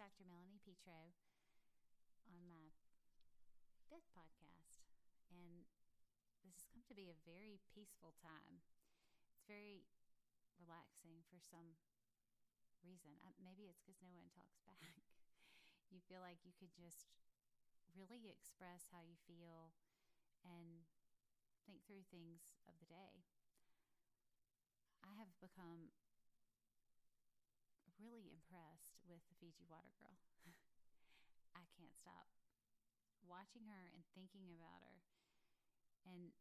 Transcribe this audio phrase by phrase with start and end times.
[0.00, 0.24] Dr.
[0.24, 1.12] Melanie Petro
[2.24, 2.72] on my
[3.92, 4.88] fifth podcast,
[5.28, 5.68] and
[6.40, 8.64] this has come to be a very peaceful time.
[9.36, 9.84] It's very
[10.56, 11.76] relaxing for some
[12.80, 13.12] reason.
[13.44, 15.04] Maybe it's because no one talks back.
[15.92, 17.12] you feel like you could just
[17.92, 19.76] really express how you feel
[20.48, 20.88] and
[21.68, 23.20] think through things of the day.
[25.04, 25.92] I have become
[28.00, 30.16] really impressed with the Fiji Water Girl.
[31.60, 32.32] I can't stop
[33.28, 34.98] watching her and thinking about her.
[36.08, 36.32] And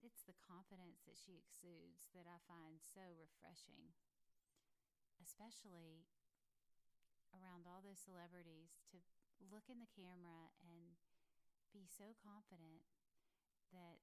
[0.00, 3.92] it's the confidence that she exudes that I find so refreshing,
[5.20, 6.08] especially
[7.36, 8.96] around all those celebrities to
[9.52, 10.96] look in the camera and
[11.70, 12.88] be so confident
[13.76, 14.00] that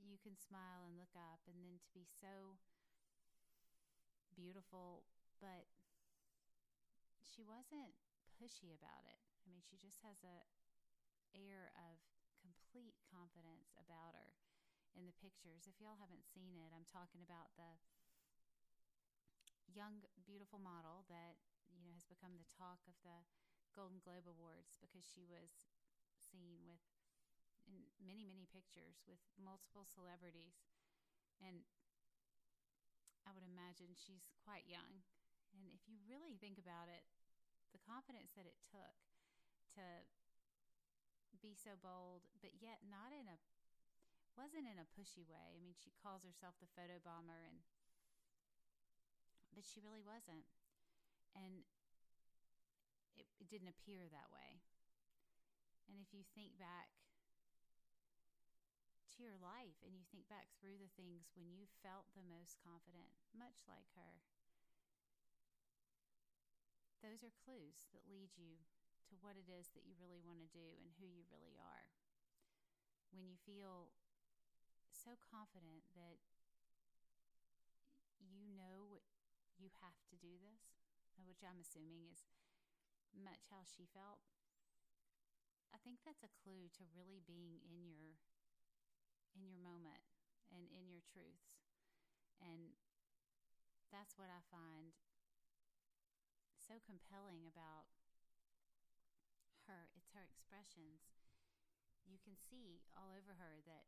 [0.00, 2.56] you can smile and look up and then to be so
[4.36, 5.02] beautiful
[5.40, 5.64] but
[7.24, 7.96] she wasn't
[8.36, 10.44] pushy about it i mean she just has a
[11.32, 11.96] air of
[12.36, 14.36] complete confidence about her
[14.92, 17.80] in the pictures if y'all haven't seen it i'm talking about the
[19.72, 21.40] young beautiful model that
[21.72, 23.24] you know has become the talk of the
[23.72, 25.64] golden globe awards because she was
[26.16, 26.80] seen with
[27.66, 30.62] in many, many pictures with multiple celebrities.
[31.42, 31.66] And
[33.26, 35.02] I would imagine she's quite young.
[35.52, 37.02] And if you really think about it,
[37.74, 38.96] the confidence that it took
[39.76, 39.84] to
[41.42, 43.36] be so bold, but yet not in a
[44.36, 45.56] wasn't in a pushy way.
[45.56, 47.64] I mean, she calls herself the photo bomber and
[49.56, 50.44] but she really wasn't.
[51.32, 51.64] And
[53.16, 54.60] it, it didn't appear that way.
[55.88, 56.92] And if you think back
[59.16, 62.60] to your life and you think back through the things when you felt the most
[62.60, 64.20] confident, much like her,
[67.00, 68.60] those are clues that lead you
[69.08, 71.88] to what it is that you really want to do and who you really are.
[73.14, 73.88] When you feel
[74.92, 76.20] so confident that
[78.20, 79.00] you know
[79.56, 80.76] you have to do this,
[81.24, 82.26] which I'm assuming is
[83.16, 84.20] much how she felt.
[85.72, 88.20] I think that's a clue to really being in your
[89.36, 90.00] in your moment
[90.48, 91.60] and in your truths.
[92.40, 92.72] And
[93.92, 94.96] that's what I find
[96.56, 97.86] so compelling about
[99.70, 99.92] her.
[99.94, 101.06] It's her expressions.
[102.08, 103.86] You can see all over her that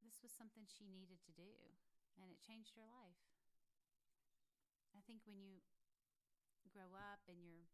[0.00, 1.76] this was something she needed to do,
[2.16, 3.20] and it changed her life.
[4.96, 5.60] I think when you
[6.72, 7.68] grow up and you're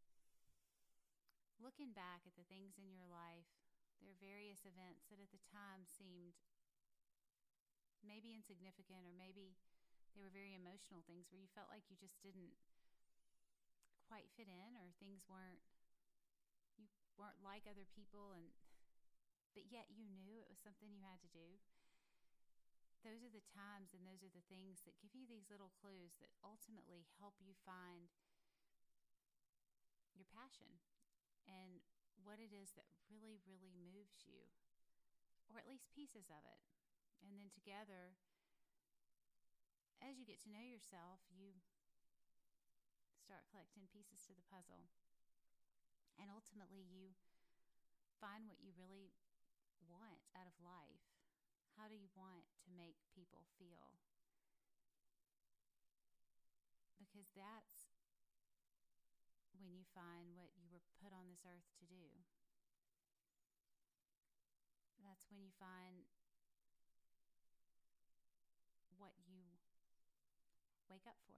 [1.59, 3.64] looking back at the things in your life
[4.05, 6.37] there are various events that at the time seemed
[8.05, 9.57] maybe insignificant or maybe
[10.13, 12.53] they were very emotional things where you felt like you just didn't
[14.05, 15.65] quite fit in or things weren't
[16.77, 16.85] you
[17.17, 18.53] weren't like other people and
[19.57, 21.47] but yet you knew it was something you had to do.
[23.07, 26.19] Those are the times and those are the things that give you these little clues
[26.19, 28.11] that ultimately help you find
[30.11, 30.67] your passion.
[31.47, 31.79] And
[32.23, 34.47] what it is that really, really moves you,
[35.51, 36.61] or at least pieces of it.
[37.25, 38.15] And then together,
[39.99, 41.57] as you get to know yourself, you
[43.17, 44.87] start collecting pieces to the puzzle.
[46.21, 47.17] And ultimately, you
[48.21, 49.11] find what you really
[49.89, 51.03] want out of life.
[51.75, 53.99] How do you want to make people feel?
[56.95, 57.74] Because that's
[59.93, 62.25] find what you were put on this earth to do.
[65.03, 66.09] That's when you find
[68.97, 69.59] what you
[70.89, 71.37] wake up for.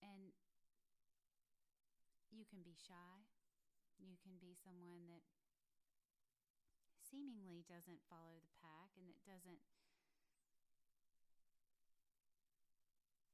[0.00, 0.32] And
[2.32, 3.28] you can be shy.
[4.00, 5.20] You can be someone that
[7.04, 9.60] seemingly doesn't follow the pack and that doesn't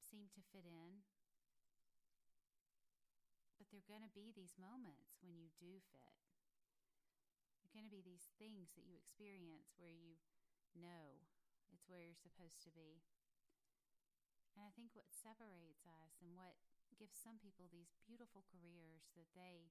[0.03, 1.05] seem to fit in.
[3.77, 6.17] There are going to be these moments when you do fit.
[7.61, 10.17] There are going to be these things that you experience where you
[10.73, 11.21] know
[11.69, 13.05] it's where you're supposed to be.
[14.57, 16.57] And I think what separates us and what
[16.97, 19.69] gives some people these beautiful careers that they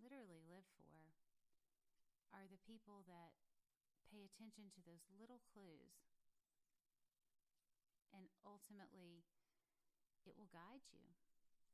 [0.00, 1.12] literally live for
[2.32, 3.36] are the people that
[4.08, 6.00] pay attention to those little clues
[8.08, 9.28] and ultimately
[10.24, 11.12] it will guide you.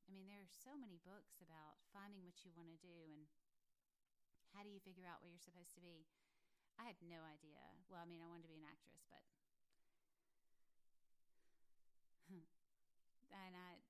[0.09, 3.29] I mean, there are so many books about finding what you want to do and
[4.57, 6.09] how do you figure out what you're supposed to be.
[6.81, 7.61] I had no idea.
[7.93, 9.21] Well, I mean, I wanted to be an actress, but
[13.37, 13.85] and I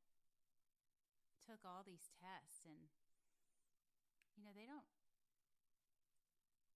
[1.47, 2.91] took all these tests, and
[4.35, 4.91] you know, they don't.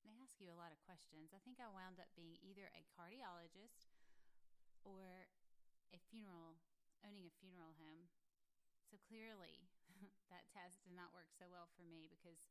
[0.06, 1.34] They ask you a lot of questions.
[1.34, 3.90] I think I wound up being either a cardiologist
[4.86, 5.26] or
[5.90, 6.58] a funeral,
[7.02, 8.10] owning a funeral home.
[8.92, 9.64] So clearly,
[10.28, 12.44] that test did not work so well for me because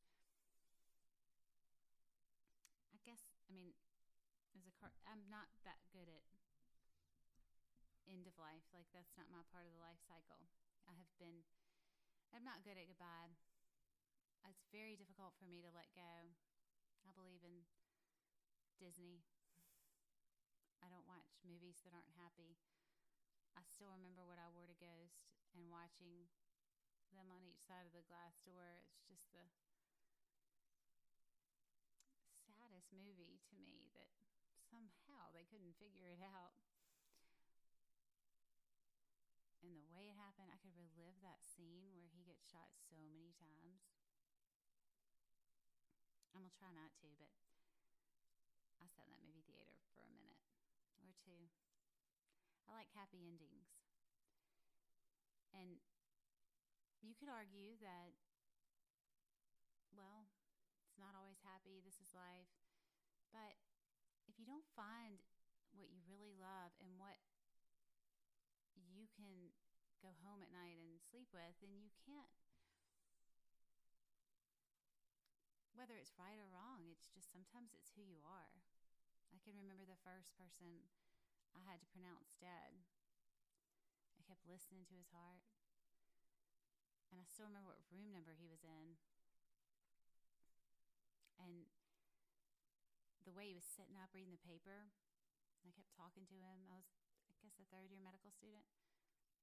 [2.90, 3.78] I guess, I mean,
[4.58, 6.26] as a car, I'm not that good at
[8.10, 8.66] end of life.
[8.74, 10.50] Like, that's not my part of the life cycle.
[10.90, 11.46] I have been,
[12.34, 13.38] I'm not good at goodbye.
[14.50, 16.34] It's very difficult for me to let go.
[17.06, 17.70] I believe in
[18.82, 19.22] Disney.
[20.82, 22.58] I don't watch movies that aren't happy.
[23.54, 26.30] I still remember what I wore to Ghost and watching
[27.12, 28.84] them on each side of the glass door.
[29.12, 29.68] It's just
[32.48, 34.08] the saddest movie to me that
[34.72, 36.56] somehow they couldn't figure it out.
[39.62, 42.98] And the way it happened, I could relive that scene where he gets shot so
[42.98, 43.86] many times.
[46.34, 47.30] I'm gonna try not to, but
[48.80, 50.40] I sat in that movie theater for a minute
[51.04, 51.52] or two.
[52.66, 53.81] I like happy endings.
[55.56, 55.80] And
[57.04, 58.16] you could argue that,
[59.92, 60.30] well,
[60.88, 62.50] it's not always happy, this is life.
[63.32, 63.60] But
[64.28, 65.20] if you don't find
[65.76, 67.20] what you really love and what
[68.76, 69.52] you can
[70.04, 72.36] go home at night and sleep with, then you can't.
[75.72, 78.62] Whether it's right or wrong, it's just sometimes it's who you are.
[79.32, 80.86] I can remember the first person
[81.56, 82.84] I had to pronounce dead.
[84.32, 85.44] Kept listening to his heart.
[87.12, 88.96] And I still remember what room number he was in.
[91.36, 91.68] And
[93.28, 94.88] the way he was sitting up reading the paper,
[95.68, 96.64] I kept talking to him.
[96.72, 96.88] I was,
[97.28, 98.64] I guess, a third year medical student.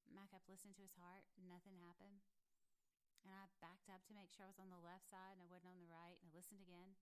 [0.09, 1.29] And I kept listening to his heart.
[1.37, 2.25] Nothing happened.
[3.29, 5.53] And I backed up to make sure I was on the left side and I
[5.53, 6.17] wasn't on the right.
[6.17, 6.97] And I listened again.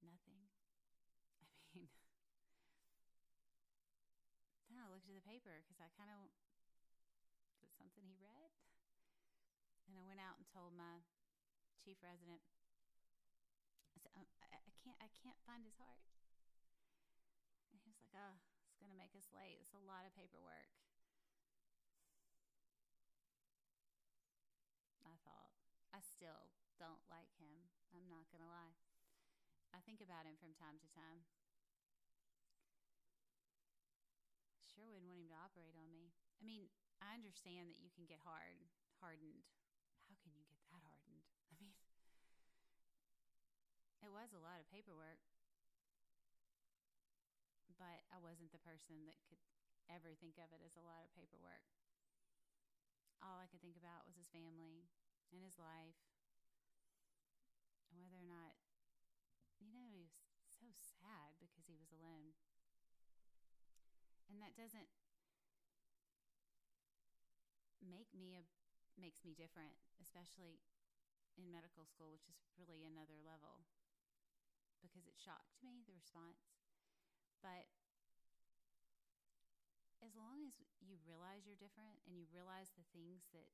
[0.00, 0.40] Nothing.
[1.76, 1.92] I mean,
[5.06, 6.18] at the paper because I kind of
[7.62, 8.50] was something he read?
[9.86, 11.06] And I went out and told my
[11.78, 12.42] chief resident.
[13.94, 16.02] I said, um, I, I can't, I can't find his heart.
[17.70, 19.62] And he was like, "Oh, it's gonna make us late.
[19.62, 20.74] It's a lot of paperwork."
[25.06, 25.54] I thought.
[25.94, 26.50] I still
[26.82, 27.70] don't like him.
[27.94, 28.74] I'm not gonna lie.
[29.70, 31.22] I think about him from time to time.
[34.76, 36.12] Sure wouldn't want him to operate on me.
[36.36, 36.68] I mean,
[37.00, 38.60] I understand that you can get hard,
[39.00, 39.48] hardened.
[40.04, 41.24] How can you get that hardened?
[41.48, 41.72] I mean,
[44.04, 45.24] it was a lot of paperwork,
[47.80, 49.40] but I wasn't the person that could
[49.88, 51.64] ever think of it as a lot of paperwork.
[53.24, 54.92] All I could think about was his family
[55.32, 55.96] and his life,
[57.88, 58.52] and whether or not,
[59.56, 60.12] you know, he was
[60.44, 62.36] so sad because he was alone.
[64.30, 64.90] And that doesn't
[67.82, 68.42] make me a
[68.96, 70.56] makes me different, especially
[71.36, 73.68] in medical school, which is really another level
[74.80, 76.48] because it shocked me the response.
[77.44, 77.68] But
[80.00, 83.52] as long as you realize you're different and you realize the things that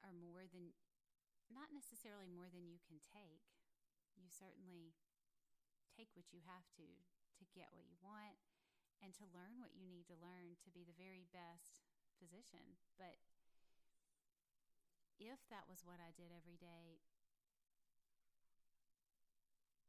[0.00, 0.72] are more than
[1.52, 3.44] not necessarily more than you can take,
[4.16, 4.96] you certainly
[6.28, 6.84] you have to
[7.40, 8.36] to get what you want
[9.00, 11.80] and to learn what you need to learn to be the very best
[12.20, 12.76] physician.
[13.00, 13.16] But
[15.16, 17.00] if that was what I did every day,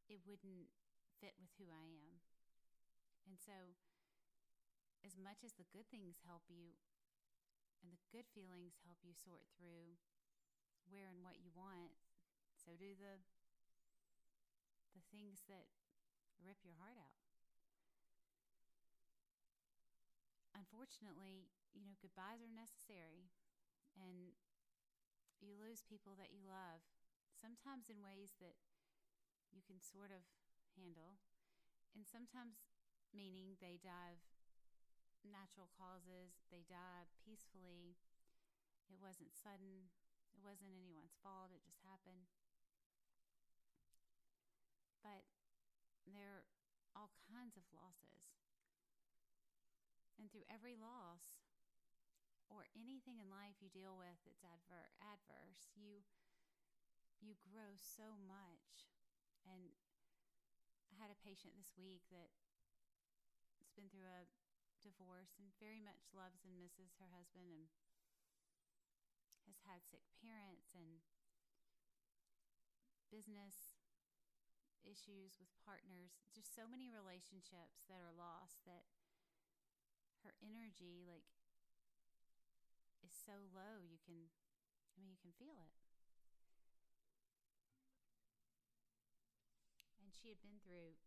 [0.07, 0.71] it wouldn't
[1.19, 2.23] fit with who I am.
[3.27, 3.75] And so,
[5.03, 6.75] as much as the good things help you
[7.83, 9.97] and the good feelings help you sort through
[10.91, 11.95] where and what you want,
[12.55, 13.23] so do the
[14.91, 15.71] the things that
[16.41, 17.17] rip your heart out.
[20.57, 23.31] Unfortunately, you know, goodbyes are necessary
[23.95, 24.35] and
[25.41, 26.85] you lose people that you love,
[27.33, 28.59] sometimes in ways that
[29.49, 30.21] you can sort of
[30.77, 31.17] handle,
[31.97, 32.61] and sometimes
[33.11, 34.21] meaning they die of
[35.27, 37.97] natural causes, they die peacefully.
[38.87, 39.91] It wasn't sudden,
[40.31, 42.29] it wasn't anyone's fault, it just happened.
[45.01, 45.25] But
[46.15, 46.47] there are
[46.95, 48.35] all kinds of losses.
[50.19, 51.41] And through every loss,
[52.51, 56.03] or anything in life you deal with that's adver- adverse, you
[57.23, 58.91] you grow so much.
[59.47, 59.71] And
[60.91, 62.51] I had a patient this week that's
[63.77, 64.27] been through a
[64.83, 67.69] divorce and very much loves and misses her husband and
[69.45, 71.05] has had sick parents and
[73.13, 73.70] business
[74.85, 78.85] issues with partners, just so many relationships that are lost that
[80.25, 81.25] her energy like
[83.01, 84.29] is so low you can
[84.93, 85.73] I mean you can feel it.
[90.01, 90.97] And she had been through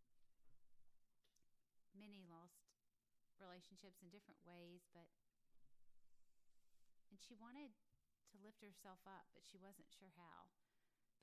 [1.95, 2.67] many lost
[3.39, 5.07] relationships in different ways, but
[7.11, 7.71] and she wanted
[8.35, 10.51] to lift herself up, but she wasn't sure how.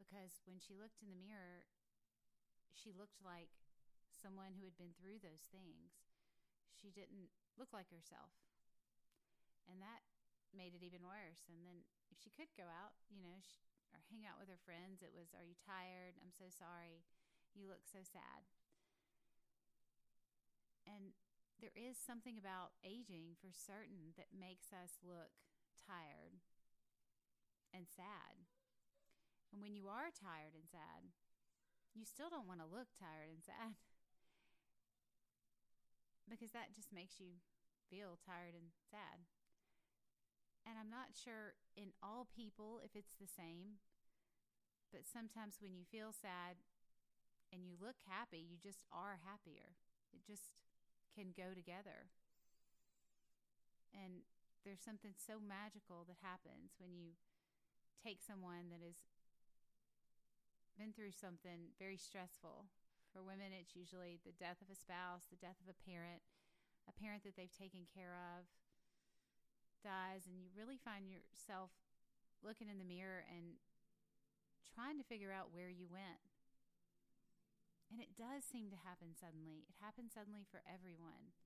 [0.01, 1.69] Because when she looked in the mirror,
[2.73, 3.53] she looked like
[4.11, 5.97] someone who had been through those things.
[6.73, 8.33] She didn't look like herself.
[9.71, 10.03] And that
[10.53, 11.47] made it even worse.
[11.49, 13.61] And then if she could go out, you know, she,
[13.93, 16.17] or hang out with her friends, it was, Are you tired?
[16.21, 17.05] I'm so sorry.
[17.53, 18.49] You look so sad.
[20.89, 21.15] And
[21.61, 25.31] there is something about aging for certain that makes us look
[25.79, 26.43] tired
[27.71, 28.43] and sad.
[29.53, 31.13] And when you are tired and sad,
[31.95, 33.77] you still don't want to look tired and sad
[36.33, 37.37] because that just makes you
[37.93, 39.29] feel tired and sad.
[40.65, 43.83] And I'm not sure in all people if it's the same,
[44.95, 46.63] but sometimes when you feel sad
[47.53, 49.77] and you look happy, you just are happier.
[50.15, 50.57] It just
[51.13, 52.09] can go together.
[53.93, 54.25] And
[54.65, 57.19] there's something so magical that happens when you
[58.01, 58.97] take someone that has
[60.79, 62.69] been through something very stressful.
[63.13, 66.25] For women, it's usually the death of a spouse, the death of a parent,
[66.89, 68.49] a parent that they've taken care of
[69.85, 71.75] dies, and you really find yourself
[72.41, 73.59] looking in the mirror and
[74.63, 76.23] trying to figure out where you went.
[77.91, 79.69] And it does seem to happen suddenly.
[79.69, 81.37] It happens suddenly for everyone.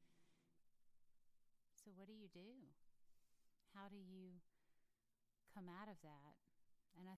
[1.74, 2.70] So, what do you do?
[3.74, 4.38] How do you
[5.50, 6.45] come out of that?